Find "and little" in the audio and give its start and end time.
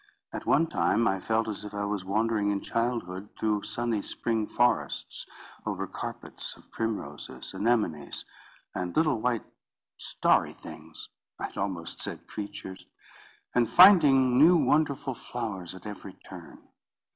8.73-9.21